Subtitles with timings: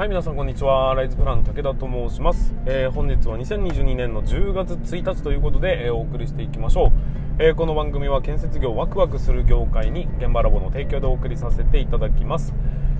[0.00, 0.94] はい皆さんこんにちは。
[0.94, 6.90] ライズプラン武田と申します、えー、本日は2022年の10月1日ということで、えー、お送りしていきましょう、
[7.38, 12.54] えー、この番組は建設業ワクワクする業界に現場ラボの提供でお送りさせていただきます。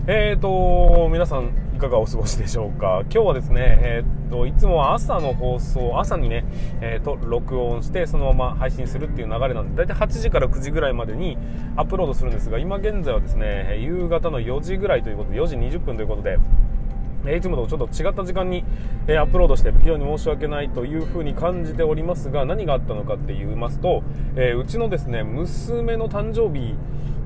[0.08, 3.00] えーと皆さんいかがお過ごしでしょうか。
[3.04, 6.44] 今日はですねえーといつもは朝の放送朝にね
[6.82, 11.38] えーと録音してそのまま配信するっていう流れなんで大体8時から9時ぐらいまでに
[11.76, 16.38] アップロードするんですが今現在はですね夕方の4時ぐらいということで4時20分ということで
[17.26, 18.64] えいつもとちょっと違った時間に、
[19.06, 24.02] えアップロードして非常に申し訳ないというふうに感じておりますが何があったのかって言いますと、
[24.36, 26.74] え、うちのですね娘の誕生日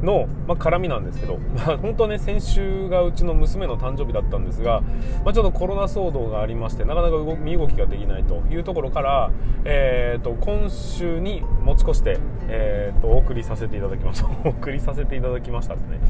[0.04, 4.82] の、まあ、絡みなんですけど、まあ、本当ね先週がうちの娘の誕生日だったんですが、
[5.24, 9.30] まあ、ちょっとコロナ騒動がありましてなかなか身動きができないというところから、
[9.64, 12.18] えーと、今週に持ち越して、
[12.48, 16.00] えーと、お送りさせていただきました お送りさせていただきましたってね。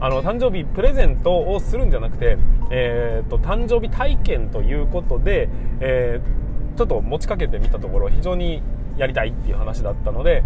[0.00, 2.38] あの誕生日プレゼントをするんじゃなくて、
[2.70, 5.48] えーと、誕生日体験ということで、
[5.80, 8.62] えー、ちょっと持ちかけてみたところ非常に
[8.96, 10.42] やりたいっていう話だったので、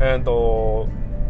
[0.00, 0.88] えーと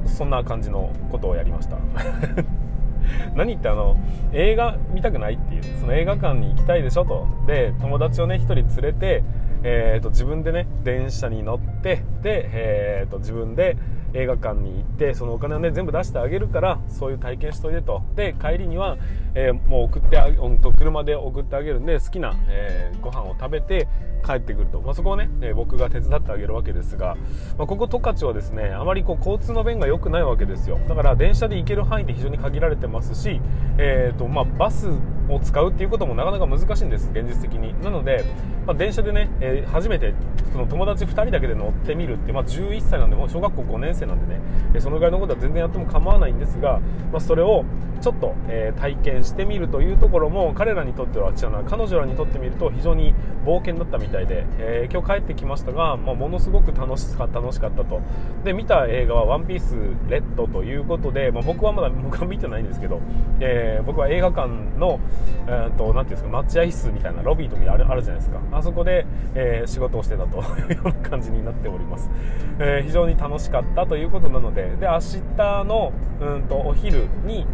[0.09, 1.77] そんな感じのことをやりました。
[3.37, 3.97] 何ってあの
[4.33, 7.27] 映画見たくないっていうその映画館に行きたいでしょと。
[7.47, 9.23] で友達をね1人連れて、
[9.63, 13.77] えーと、自分でね電車に乗ってで、えーと自分で
[14.17, 18.03] 映画館に行ってそのお金をね全部出してあげるからそういう体験しといてと。
[18.15, 18.97] で帰りには、
[19.35, 20.39] えー、もう送ってあげ
[20.77, 23.89] 車で送ってあげるんで好きな、えー、ご飯を食べて
[24.25, 27.17] 帰ってくると、まあ、そこをね、えー、僕が手伝ってあげるわけですが、
[27.59, 30.79] まあ、ここ十勝はですねあまりこう交通の便が良くないわけですよ。
[30.89, 33.41] だから電車で行ける範囲って非常に限られてますし、
[33.79, 34.89] えーとまあ、バス
[35.29, 37.81] を使うっていうこともなかなか難しいんです現実的に。
[37.83, 38.25] なので、
[38.67, 40.15] まあ、電車でね、えー、初めて
[40.53, 44.41] その友達2人だけで乗ってみるって、まあ、11歳なんでもう小学校5年生なんでね、
[44.81, 46.81] そのぐらいのことは全然やっても構わないんですが、
[47.13, 47.65] まあ、それを
[48.01, 58.01] ちょっと、えー、体験してみるというところも彼らにとっては違うな彼女らにとってみると非常に冒険だったみたいで、えー、今日帰ってきましたが、まあ、ものすごく楽しか楽しかったと。
[58.45, 59.77] で見た映画は「ワンピース
[60.09, 63.01] レッドということで、まあ、僕はまだ僕は見てないんですけど、
[63.41, 65.01] えー、僕は映画館の、
[65.47, 68.41] えーと、なんていうんですか待合室みたいなロビーとかあるあるじゃないですか。
[68.53, 70.39] あそこで、え仕事をしてたと
[70.71, 72.11] いうような感じになっております、
[72.59, 74.99] え非常に楽しかったということなのでで明
[75.37, 77.47] 日の、うんとお昼に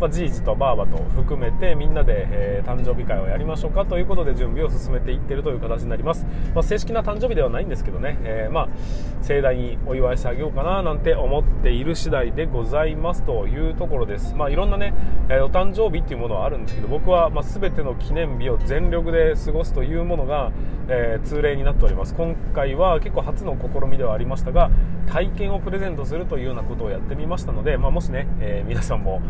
[0.00, 8.68] まあ、じいじとばあばと含めてみんなで、えー、誕生日会をやりましょうかということで準備を進めていってるという形になります、まあ、正式な誕生日ではないんですけどね、えー、まあ、
[9.22, 14.94] 盛大にお祝いしてあげようかななんて思っている次第でございますというところです、まあ、いろんなね、
[15.28, 20.52] えー、お誕生日っていうものはあるんですけど僕は、ま全ての記念日を全力で過ごすというものが、
[20.88, 22.14] え通例になっております。
[22.14, 24.70] 今回は結構初の試みではありましたが
[25.06, 29.20] 体験をプレゼントするというようなことをやってみましたので、ま、もしね、え皆さんも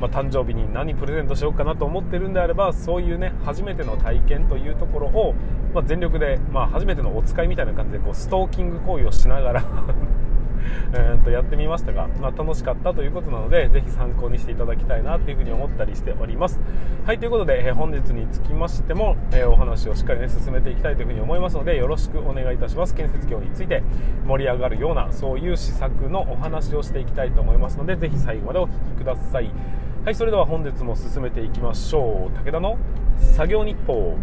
[0.00, 5.34] まあ、誕生日に何プレゼントしようかなと思ってるんであればそういうね初めての体験というところを、
[5.74, 9.64] まあ、全力で、まあ、初めてのお使いみたいな感じでこうストーキング行為をしながら
[10.92, 16.60] えとやってみましたが、まあ、楽しかったということなのでぜひ参考にしていただきたいなというふうに思ったりしております。
[17.04, 22.94] はいということで、え本日につきましても、えお話をしっかりね進めていきたいというふうに思いますのでよろしくお願いいたします。
[22.94, 23.82] 建設業について
[24.26, 29.50] 盛り上がるようなそういう施策のお話をしていきたいと思いますのでぜひ最後までお聴きください。
[30.06, 32.38] はいそれでは本日も進めていきましょう。
[32.44, 32.78] 武田の
[33.18, 34.16] 作業日報。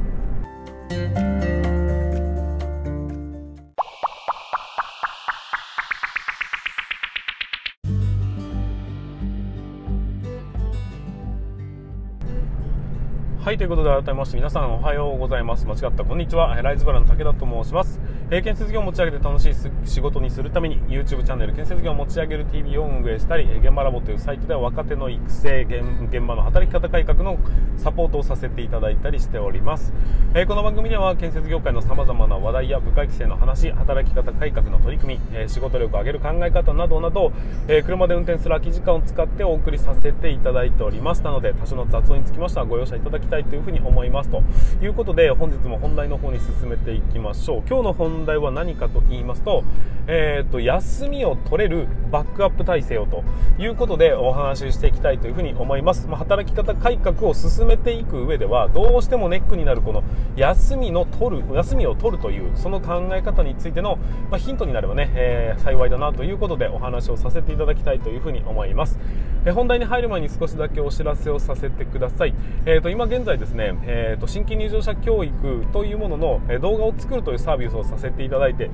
[13.42, 15.66] はいということで改めまして皆さんおはようございます。
[15.68, 16.06] 間違った。
[16.06, 16.56] こんにちは。
[16.62, 18.00] ライズバラの武田と申します。
[18.34, 19.54] えー、建設業を持ち上げて楽しい
[19.86, 27.38] 仕事にするために YouTube チャンネル建設業を持ち上げる TV を運営したり現場ラボというサイトでは若手の育成現場の働き方改革の
[27.78, 29.94] サポートをさせていただいたりしております、
[30.34, 37.32] えー、この番組では建設業界のさまざまな話題や部下規制の話働き方改革の取り組み、えー、仕事力を上げる考え方などなど、
[37.68, 41.22] え車で運転する空き時間を使ってお送りさせていただいております。
[41.22, 44.42] なので多少の雑音につきましてはご容赦いただきたいというふうに思いますと
[44.82, 47.64] いうことで本日も本題の方に進めていきましょう。
[47.68, 49.66] 今日の本題は何かと言いますと,、
[50.08, 53.24] えーと、休みを取れるバックアップ体制をと
[53.58, 60.04] いうことでお話ししていきたいというふうに思います、まあ、働き方改革を進めていく上ではどうしてもネックになるこの
[60.38, 63.98] 休みの取る休みを取るというその考え方についての、
[64.30, 68.98] まあ、ヒントになればね、えー、幸いだなということでお話をさせていただきたいというふうに思います、
[69.46, 72.34] えー、本題に入る前に少しだけお知らせをさせてください、
[72.66, 78.70] えーと、今現在ですね、えーと、と新規入場者教育というものの動画を作るというサービスをさせていただいて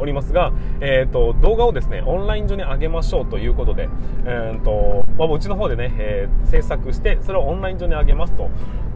[0.00, 3.88] おりますが、えーと、動画をですねオンライン上に上げましょうということで、
[4.24, 8.50] えーとまあ、うちの方でね、えー、制作してそれをオンライン上に上げますと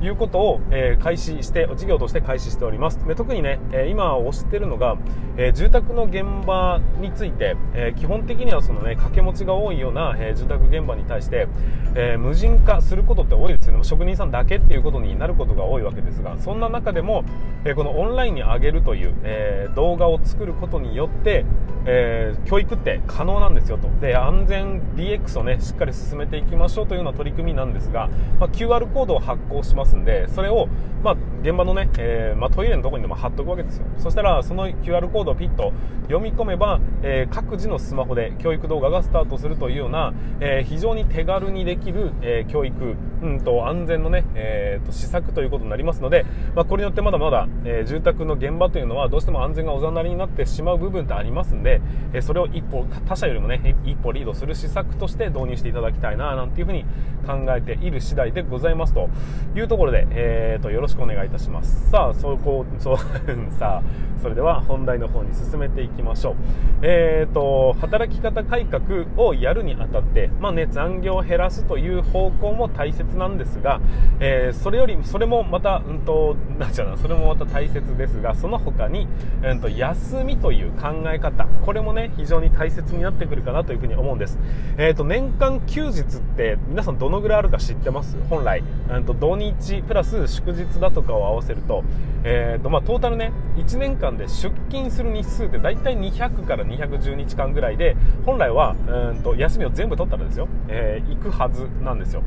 [0.04, 2.98] いうことを、えー、開始して事業として開始しております。
[3.06, 4.96] で特にね、え今推しているのが、
[5.36, 11.48] え住宅の現場について、え基本的にはそのね掛け持ちが多いような、え住宅現場に対して、
[11.94, 13.84] え無人化することって多いですよね。
[13.84, 17.24] 職人さんだけっていうことになることが多いわけですがそんな中でも、
[17.64, 21.44] えこのオンラインに上げるという、え動画を作ることによって、
[21.86, 23.88] え教育って可能なんですよと。
[24.00, 28.08] で安全 DX をねしっかり進めていきましょうというような取り組みなんですが、
[28.40, 30.68] まあ、QR コードを発行しますんでそれを、
[31.02, 33.86] まあ、現場のね、えー、まあ、トイレのところにでも貼っとくわけですよ。
[33.98, 35.72] そしたらその QR コードをピッと
[36.04, 46.24] 読み込めば、えー、各自のスマホで教育動画がスタートするというような、えー、非常に手軽にできる、え教育、うんと安全のね、えーと、施策ということになりますので、
[46.54, 51.80] まあ、これによってまだまだ、え住宅の現場というのはどうしても安全がおざなりになってしまう部分ってありますんで、
[52.12, 56.84] えそれを一歩他社よりもね一歩リードする施策として導入していただきたいななんていうふうに
[57.26, 59.08] 考えている次第でございますと
[59.56, 61.90] いうところで、えーと、よろしくお願いいたします。
[61.90, 62.96] さあそこそう
[63.58, 63.82] さあ
[64.20, 66.34] それでは本題の方に進めていきましょう。
[66.82, 68.82] えーと働き方改革
[69.16, 73.80] をやるにあたってまあね残業を減らすという方向も大切なんですが、
[74.20, 79.06] えー、それよりそれもまたうんとなんちゃうなそれもまた大切ですがその他に、
[79.42, 81.46] うんと休みという考え方。
[81.64, 84.38] これもね非常に大切になってくるかなというふうに思うんです。
[84.76, 86.04] えーと年間休日っ
[86.36, 88.16] て皆さんどのぐらいあるか知ってます？
[88.28, 91.84] 本来、うん、と土日プラス祝日だとかを合わせると,、
[92.24, 102.22] えーとまあ、トータルね1年間で出勤する日数って大体200から210日間ぐらいで本来はうんと休みを全部取ったらですよ、えー、行くはずなんですよ。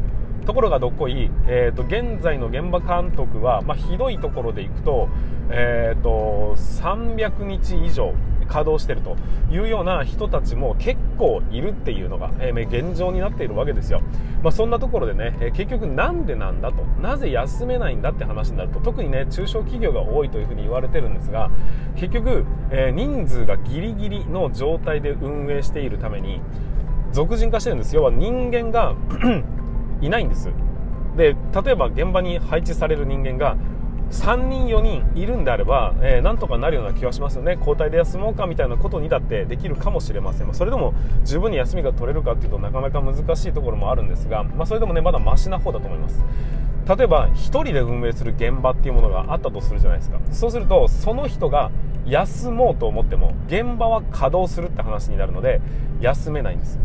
[0.46, 5.10] ところがどっこい、えーと、現在の現場監督は、まあ、ひどいところでいくと,、
[5.50, 8.14] えーと300日以上
[8.48, 9.18] 稼働してると
[9.52, 14.02] いうような人たちも結構いるっていうのが、えー、現状になっているわけですよ、
[14.44, 16.84] まあ、そんなところでね、えー、結局なんでなんだと。
[17.02, 18.80] なぜ休めないんだって話になると。
[18.80, 21.52] 特にね中小企業が多いというふうに言われてるんですが
[21.96, 26.42] 結局、えー、人数がギリギリの状態で運営しているために
[27.12, 28.96] 俗人化してるんです要は人間が
[30.02, 30.50] いないんです。
[31.16, 31.36] で
[31.66, 33.58] 例えば現場に配置される人間が
[34.12, 37.58] 3人4人いるんであれば、えー、なんとかなるような気がしますよね。
[37.60, 40.94] 交代で休もうかみたいなことにだってできるかもしれません、まあ、それでも
[41.24, 46.24] 十分に休みが取れるかっていうとなかなか難しいところもあるんですが、まあ、それでもねまだマシな方だと思います。
[46.88, 50.20] 例えば1人で運営する現場っていうものがあったとするじゃないですか。
[50.32, 51.70] そうするとその人が
[52.06, 55.60] 休もうと思っても現場は稼働するって話になるので
[56.00, 56.80] 休めないんです。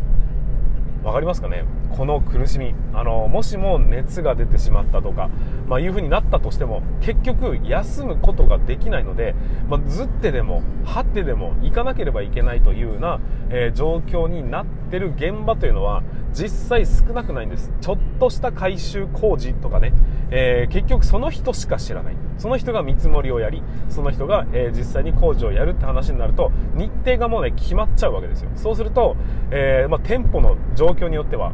[1.02, 1.64] 分かりますかね？
[1.96, 2.75] この苦しみ。
[2.94, 5.31] あのもしも熱が出てしまったとか、
[5.66, 9.34] まあ、いう風になったとしても結局休むことができないので、
[9.69, 13.20] まあ、ずってでも張ってでも行かなければいけないというような、
[13.50, 16.02] えー、状況になってる現場というのは
[16.32, 17.72] 実際少なくないんです。
[17.81, 19.93] ちょっとした改修工事とかね、
[20.31, 22.16] えー、結局その人しか知らない。
[22.38, 28.50] その人が見積もりをやりその人が、えー、実際に工事をやるって話になると日程がもうね決まっちゃうわけですよ。
[28.56, 29.16] そうすると、
[29.50, 31.52] えまあ、店舗の状状況によっては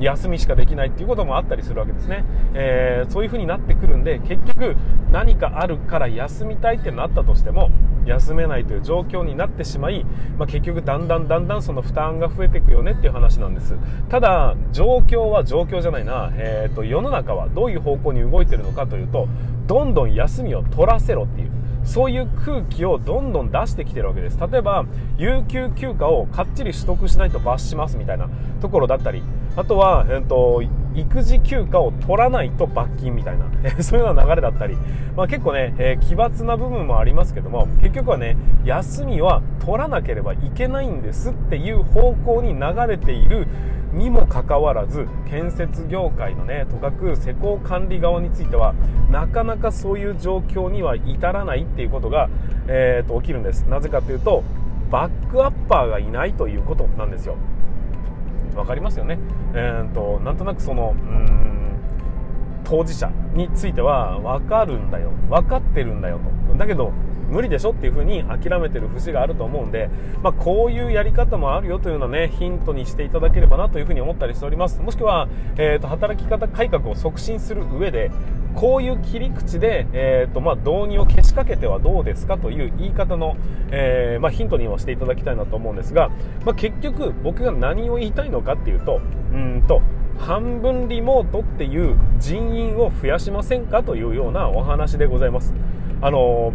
[0.00, 4.76] 休みしかできないっていうこともあったりするわけですね、えー、そういう風になってくるんで結局
[5.10, 7.70] 何かあるから休みたいってなったとしても
[8.04, 10.04] 休めないという状況になってしまい、
[10.36, 13.74] まあ、結局だんだんだんだんその負担が増えていくよねっていう話なんです。
[14.10, 19.28] ただ状況は状況じゃないな、えーと、世の中はどういう方向に動いてるのかというと
[19.66, 21.63] どんどん休みを取らせろっていう。
[21.84, 24.38] そういう空気をどんどん出してきてるわけです。
[24.38, 24.86] 例えば
[25.18, 28.28] 有給休暇をかっちり取得しないと罰しますみたいな
[28.60, 29.22] ところだったり
[29.56, 30.62] あとは、えーと、
[30.94, 33.46] 育児休暇を取らないと罰金みたいな
[33.82, 34.76] そういうような流れだったり、
[35.16, 43.46] まあ、結構ね、えー、奇抜な部分もありますけども結局はね休みは取らなければいけないんですっていう方向に流れている
[43.94, 48.74] にもかかわらず建設業界のねとかく施工管理側については
[49.10, 52.28] なかなかそういう状況には至らないっていうことが、
[52.66, 53.62] えーと、起きるんです。
[53.62, 54.42] なぜかというと
[54.90, 57.36] バックアッパーがいないということなんですよ。
[58.54, 59.18] わかりますよね？
[59.54, 61.80] えーと、なんとなくそのうん
[62.64, 65.10] 当事者については分かるんだよ。
[65.28, 66.56] 分かってるんだよと。
[66.56, 66.92] だけど
[67.28, 69.90] 無理でしょっていう風に諦めてる節があると思うんで、
[70.22, 78.10] まあ、こういうやり方もあるよというのはねヒントにしていただければなという風に思ったりしておりますもしくは、えーと、働き方改革を促進する上で
[78.54, 83.36] こういう切り口で、えーとまあ、導入をけしかけてはどうですかという言い方の、
[83.70, 86.10] えー、まあ、ヒントにもしていただきたいなと思うんですが、
[86.44, 89.00] まあ、結局僕が何を言いたいのかっていうと
[89.32, 89.82] うんと
[90.18, 95.52] 半分リモートっていう人員を増やしませんかというようなお話でございます。
[96.00, 96.52] あの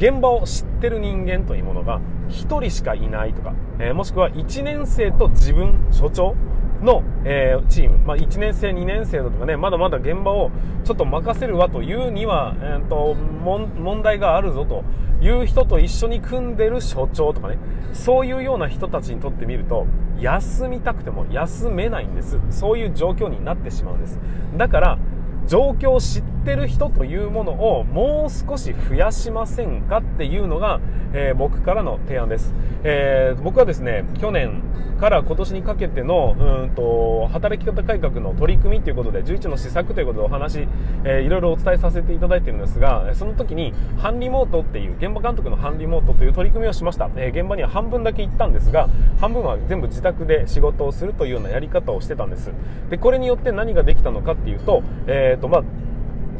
[0.00, 6.34] 現場を知ってる人間というものが1人しかいないとか、えー、もしくは1年生と自分所長
[6.80, 10.50] の、えー、チーム、まあ、1年生、2年生だとかね、まだまだ現場を
[10.84, 14.84] ちょっと任せるわというには、えーと、問題があるぞと
[15.22, 17.58] いう人と一緒に組んでる所長とかね、
[17.92, 19.86] そういうような人たちにとってみると、
[20.18, 22.40] 休みたくても休めないんです。
[22.48, 24.18] そういう状況になってしまうんです。
[24.56, 24.98] だから、
[25.46, 30.80] 状況を知っててる人というものをもう少し増やしませんかっていうのが、
[31.12, 34.62] えー、僕からの提案です、えー、僕はですね去年
[35.00, 40.68] から今年にかけてのうんと働き方改革の取り組みということで11の施策ということでお話、
[41.04, 52.50] えー、いろいろお伝えさせていただいているんですがその時に半リモートっていう現場監督の半リモートという取り組みをしました、えー、現場には半分だけ行ったんですが半分は全部自宅で仕事をするというようなやり方をしてたんです
[52.90, 55.64] でこれによって何ができたのかっていうと,、えーとまあ、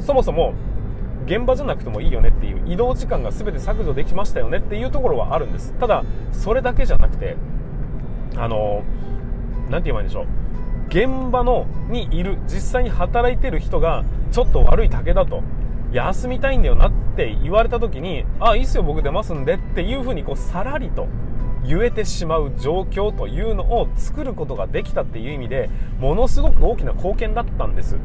[0.00, 0.54] そもそも
[1.26, 5.75] 現場じゃなくてもいいよねっていう移動時間が全て削除できましたよねっていうところはあるんです。
[5.75, 7.37] ただそれだけじゃなくて
[8.37, 8.83] あの
[9.71, 10.26] 何て言えばいいんでしょう。
[10.88, 15.42] 現場のにいる実際に働いてる人がちょっと悪い竹だと。
[15.92, 21.09] 休みたいんだよなって言われた時にあいいっすよ僕出ますんでっていう風にこうさらりと
[21.64, 27.99] 言えてしまう状況というのを作ることができたっていう意味でものすごく大きな貢献だったんです。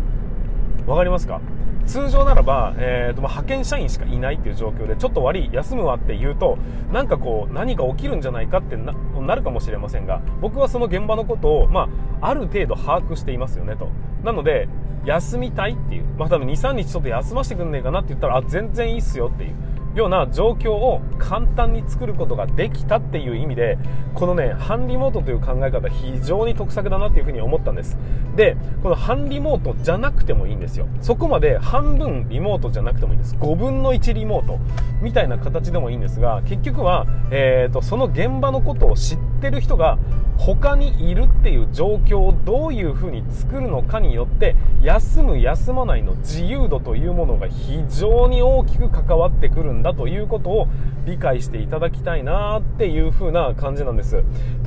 [0.87, 1.41] わかりますか？
[1.85, 6.57] 通常ならば、えーとま、派遣社員しかいないっていう状況でちょっと悪い休むわって言うと
[6.91, 11.89] なんかこう何か起きるんじゃないかってなるかもしれませんが僕はその現場のことを、ま
[12.21, 13.89] あ、ある程度把握していますよねと。
[14.23, 14.67] なので
[15.05, 19.55] 休みたいっていう、まあ、多分23日ちょっと休ませてくんねえかなって言ったらあ全然いいっすよっていう。
[19.95, 23.77] ような状況を簡単に作ることができたっていう意味で
[24.13, 27.97] このね半リモートという考え方非常に得策だなっていうふうに思ったんです。
[28.35, 30.87] でこの半リモートじゃなくてもいいんですよ。
[31.01, 33.35] そこまで半分リモートじゃなくてもいいんです。
[33.35, 34.59] 5分の1リモート
[35.01, 39.97] みたいな形でもいいんですが結局は、えーと、その現場のことを知ってる人が
[40.37, 50.67] 他にいるっていう状況をどういうふうに作るのかによって休む休まないの自由度というものが非常に大きく関わってくるんだということを
[51.05, 54.23] 理解していただきたいなっていう風な感じなんです。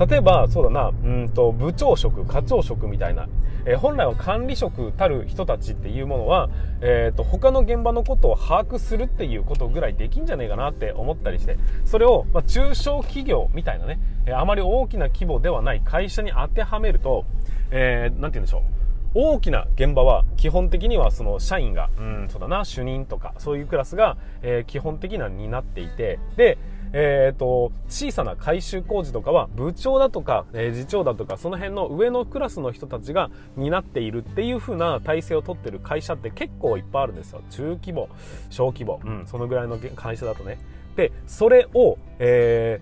[0.08, 3.28] 例えばそうだなうんと部長職課長職みたいな、
[3.66, 6.48] えー、本来は管理職たる人たちっていうものは、
[6.80, 17.24] えーと、他の現場のことを把握するっていうことぐらいできんじゃねえかなって思ったりしてそれを、まあ、中小企業みたいなね、えー、あまり大きな規模ではない会社に当てはめると、
[17.72, 18.87] えー、て言うんでしょう
[19.20, 26.56] 大きな現場は基本的にはその社員が、うん、そうだな、主任とか、そういうクラスが、えー、基本的なになっていて、で、
[26.92, 37.42] えっ、ー、と、小さな改修工事とかは部長だとか、えー、次長だとか、その辺の上のクラスの人たちが担っているっていう風な体制をとってる会社って結構いっぱいあるんですよ。
[37.50, 38.08] 中規模、
[38.50, 40.58] 小規模、うん、そのぐらいの会社だとね。
[40.94, 42.80] で、それを、え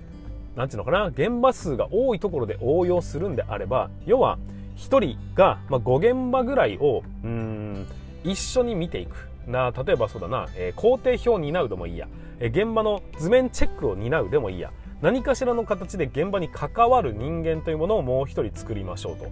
[0.55, 4.39] ー、なんていうのかな、現場数が多いところで応用するんであれば、要は、
[4.77, 7.87] 1人が、まあ、5現場ぐらいをうん
[8.25, 9.29] 一緒に見ていく。
[9.47, 12.09] な例えばそうだな、えー、工程表を担うでもいいや、
[12.41, 14.73] えー、現場の図面チェックを担うでもいいや。
[15.03, 19.27] 何かしらの形で現場に関わる人間というものをもう1人作りましょうと。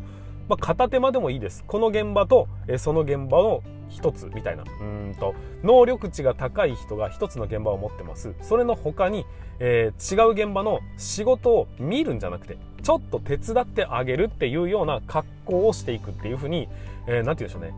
[0.48, 1.64] まあ、片手間でもいいです。
[1.66, 4.64] この現場と、えその現場の一つみたいな。
[4.80, 8.34] うんと、能力値が高い人が一つの現場を持ってます。
[8.42, 9.24] それの他に、
[9.58, 16.68] えー、違う現場の仕事を見るんじゃなくて、ちょっと手伝ってあげるっていうような格好をしていくっていうふうに、
[17.06, 17.74] えー、て言うんでしょうね。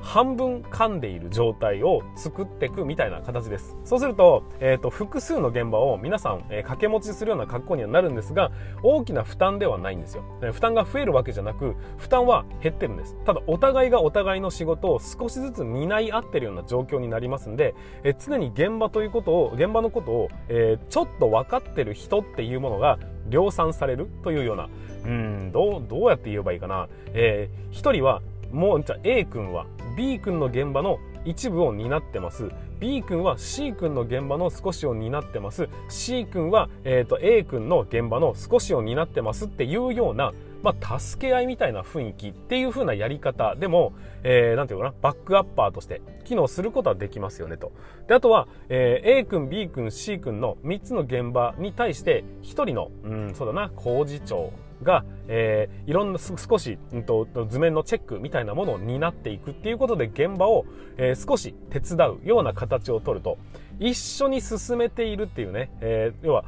[0.00, 3.76] 半分噛んでいる状態を作っていくみたいな形です。
[3.84, 8.50] そうすると、えっ、ー、と、複数の現場を皆さん、えー、掛け持ちするような格好にはなるんですが、
[8.82, 10.24] 大きな負担ではないんですよ。
[10.52, 13.16] 負担が増えるわけじゃなく、負担は減ってるんです。
[13.24, 17.74] ただ、お互いがお互いの仕事を少しずつ担い合ってるような状況になりますんで、
[18.04, 24.68] えー、常に現場ということを、現場のことを、えちょっと分かってる人っていうものが量産されるというような、
[25.04, 26.88] うん、どう、どうやって言えばいいかな。
[27.12, 29.66] えー、一人は、もう、じゃ A 君は
[29.98, 43.92] B 君の現場の一部を担ってます B 君は C 君の現場の少しを担ってます C 君は、えーと、A 君の現場の少しを担ってますっていうようなまあ、助け合いみたいな雰囲気っていう風なやり方でも、
[44.24, 47.70] えー、ていうかな、バックアッパーとして機能することはできますよねと。
[48.08, 60.66] で、あとは、えー、A 君、B 君、C 君の3つの現場に対して、1人の、うん、そうだな、工事長が、えー、いろんな少し、うんと、図面のチェックみたいなものを担っていくっていうことで現場を、
[60.96, 63.38] えー、少し手伝うような形をとると、
[63.78, 66.44] 一緒に進めているっていうね、えー、要は、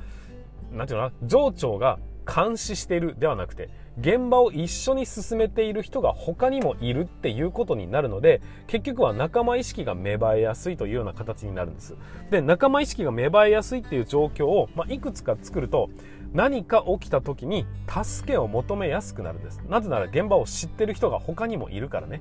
[0.72, 11.96] なんていうのかな、上長が監視しているではなくて、現場を一緒に進めている人が他にもいるっていうことになるので結局は仲間意識が芽生えやすいというような形になるんです。
[12.30, 15.90] で仲間意識が芽生えやすいっていう状況を、まあ、いくつか作ると
[16.32, 19.60] 何か起きた時に助けを求めやすくなるんです。
[19.68, 22.20] なぜなら現場を知ってる人が他にもいるからね。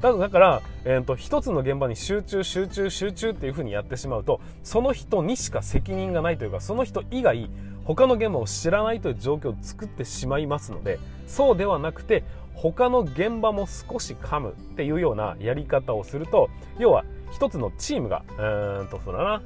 [0.00, 7.50] だから、えーと、一つの現場に集中集中集中っていう風にやってしまうとその人にしか責任がないというかその人以外
[7.84, 19.42] 他の現場を知らないという状況を作ってしまいますのでそうではなくて他の現場も少し噛むっていうようなやり方をすると要は一つのチームがうんとそうだな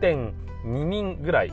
[0.00, 0.32] 1.2
[0.84, 1.52] 人ぐらい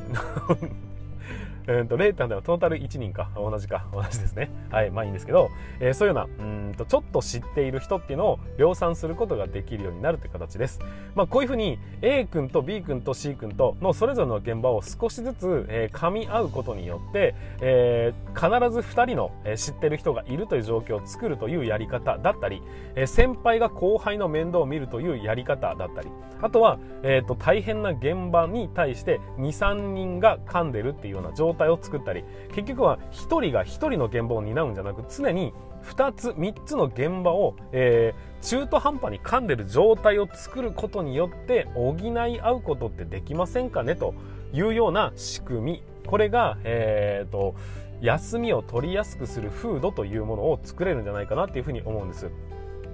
[1.70, 3.30] えー、と0.8ではトータル1人か。
[3.36, 3.86] 同じか。
[3.94, 4.50] 同じですね。
[4.72, 4.90] はい。
[4.90, 10.80] まあいいんですけど、えー、そういうようなうんとちょっと知っている人っていうのを量産することができるようになるという形です。
[11.14, 22.64] まあこういうふうに A 君と B 君と C 君とのそれぞれの現場を少しずつ、えー、噛み合うことによって、えー、必ず2人の、えー、知ってる人がいるという状況を作るというやり方だったり、
[22.96, 26.10] えー、先輩が後輩の面倒を見るというやり方だったり
[26.42, 32.24] あとは、えーと、大変な現場に対して23人が噛んでるっていうような状態態を作ったり
[32.54, 43.96] 結局は1人が1人の現場を担うんじゃなく常に2つ3つの現場を、えー、中途半端に噛んでる状態を作ることによって補い合うことってできませんかね？
[43.96, 44.14] と
[44.52, 47.56] いうような仕組みこれが、えーと
[48.02, 52.32] 休みを取りやすくする風土というものを作れるんじゃないかなっていうふうに思うんです。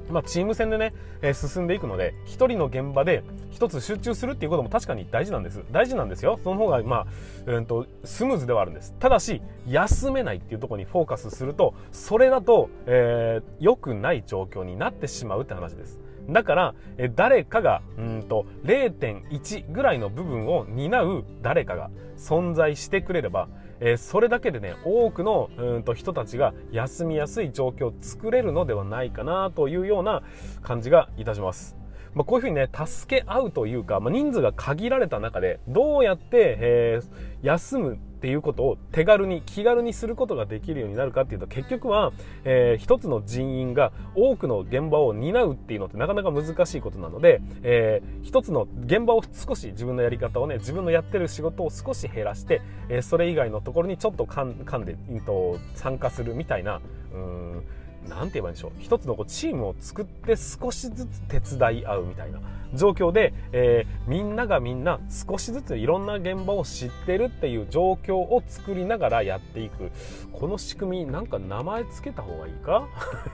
[0.10, 5.64] まあ、チーム戦でね、えー、進んでいくので、一人の現場で一つ集中するっていうことも確かに大事なんです。
[5.72, 6.40] 大事なんですよ。
[6.44, 7.08] その方が、まあ、
[7.46, 8.94] うんと、スムーズではあるんです。
[9.00, 16.00] ただし、休めないっていうところにフォーカスすると、それだと、えー、良くない状況になってしまうって話です。
[16.30, 23.48] だから、え誰かが、うんと、0.1ぐらいの部分を担う誰かが存在してくれれば、
[23.80, 30.24] えー、それだけでね多くのうんと人たちが休みやすい状況を作れるのではないかなというような
[30.62, 31.85] 感じがいたします。
[32.16, 42.12] まあ、こういうふうにね、助け合うというか、まあ、人数が限られた中で、どうやって、えー、休むっていうことを手軽に気軽にすることができるようになるかっていうと結局は、
[42.44, 56.82] えー、一つの人員が多くの現場を担うっていうのってなかなか難しいことなので、えー、一つの現場を少し自分のやり方をね自分のやってる仕事を少し減らして、えー、それ以外のところにちょっと噛んで、うん、と参加するみたいな
[57.14, 57.64] うん
[58.10, 58.72] 何て言えばいいんでしょう。
[58.80, 62.40] 一つのこうチームを作って少しずつ手伝い合うみたいな。
[62.74, 69.92] 状況で、えー、みんながみんな少しずついろんな現場を知ってるっていう状況を作りながらやっていく。
[70.34, 72.88] この仕組みなんか名前つけた方がいいか？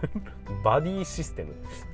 [0.63, 1.53] バディシステム。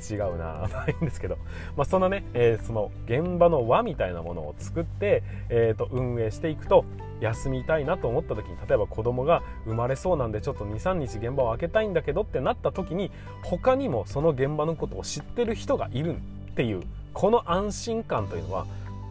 [0.09, 0.67] 違うな。
[0.71, 1.37] まあいいんですけど、
[1.75, 6.85] まあ、そんなね、えー、その現場の輪みたいなものを作って、えー、と運営していくと
[7.21, 13.11] 休みたいなと思った時に例えば子供が生まれそうなんでちょっと23日現場を開けたいんだけどってなった時に
[13.43, 16.19] 他にもその現場のことを知ってる人がいるっ
[16.55, 18.65] ていうこの安心感というのは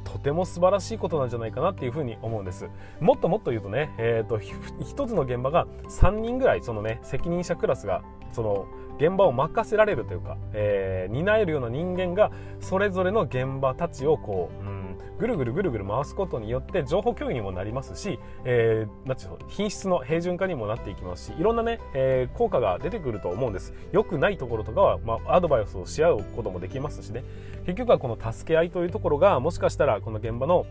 [0.05, 2.67] とても素晴らしいことなんじゃないかなっていうふに思うんです。
[3.01, 8.67] もっともっと言うとね、えーと、一つの現場が3人ぐらいそのね責任者クラスがその
[8.99, 14.76] 現場を任せられるというか、えー、担えるような人間がそれぞれの現場たちをこう、うん
[15.19, 23.73] ぐるぐるぐるぐる回すことによって情報共有にもなりますし、えー、なんていうの品質の平準化にもなっていきますしいろんなね、えー、効果が出てくると思うんです。
[23.93, 27.25] 良くないところとかは、まあ、アドバイスをし合うこともできますしね。
[27.65, 30.67] 結局はこの助け合いというところがもしかしたらこの現場の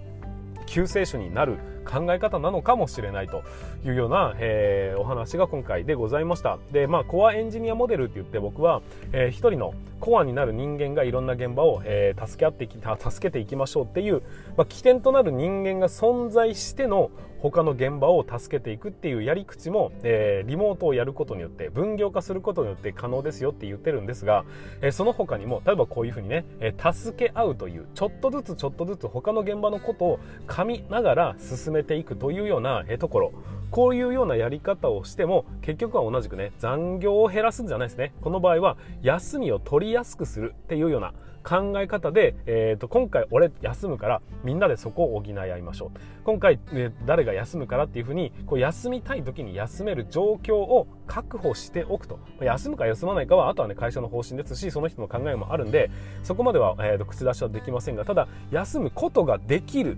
[0.65, 3.43] 救世主になる考え方なのかもしれないと
[3.85, 6.57] いうような、えー、お話が今回でございました。
[6.71, 14.21] でまあコアエンジニアモデルって言って僕は、えー、一人のコアになる人間がいろんな現場を、えー、助け合ってき助けていきましょうっていう、
[14.57, 17.11] まあ、起点となる人間が存在しての
[17.51, 24.45] 他の現場を助けていくっていうやり口も、えー、リモートをやることによって分業化することによって可能ですよって言ってるんですが、
[24.81, 33.31] えー、その他にも例えばこういうふうにね、えー、助け合うというちょっとずつちょっとずつ他の現場のことを噛みながら進めていくというような、えところ。
[33.69, 38.13] こういうようなやり方をしても結局は同じくね残業を減らすんじゃないですね。
[38.21, 41.13] この場合は休みを取りやすくするっていうような
[41.45, 45.99] 考え方で、えーと、今回俺休むからみんなでそこを補い合いましょう。
[46.23, 52.19] 今回、ね、誰が休むからっていうふうにこう休みたい時に休める状況を確保しておくと。
[52.41, 55.91] 休むか休まないかはあとはね会社の方針ですしその人の考えもあるんで
[56.23, 59.97] そこまでは、えーと口出しはできませんがただ休むことができる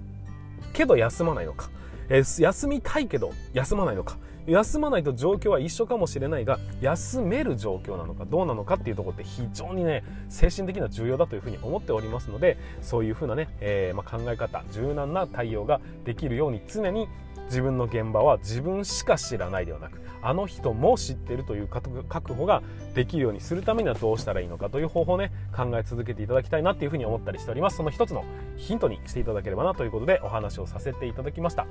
[0.74, 1.70] けど休まないのか。
[2.10, 4.18] えー、休みたいけど休まないのか。
[4.48, 17.10] 休まないと状況は一緒かもしれないが休める状況なのかどうなのかっていうところって非常にね精神的には重要だというふうに思っておりますのでそういうふうなね、えー、まあ、考え方柔軟な対応ができるように常に
[17.48, 22.62] 自分の現場は自分しか知らないではなくあの人も知ってるという確保が
[22.94, 27.78] できるようにするためにはどうしたらいいのかという方法をね考え続けていただきたいなっていうふうに思ったりしております。
[27.78, 28.24] その一つの
[28.56, 31.68] ヒントにしていただければなということでお話をさせていただきました。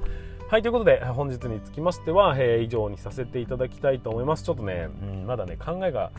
[0.49, 4.45] はいということで本日につきましては、えー、以上にさせていただきたいと思います。
[4.45, 6.13] ちょっとね、うん、まだね考えが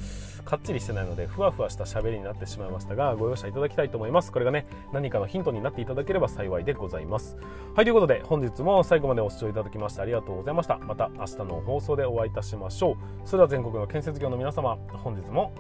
[0.44, 4.32] かっちりしてないのでふわふわした喋りになってしまいましたがご容赦いただきたいと思います。
[4.32, 7.38] これがね何かのヒントになっていただければ幸いでございます。
[7.76, 10.78] はいということで本日も最後までご視聴いただきましてありがとうございました。
[10.80, 12.96] また明日の放送でお会いいたしましょう。
[13.26, 15.52] それでは全国の建設業の皆様本日も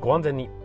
[0.00, 0.61] ご安全に。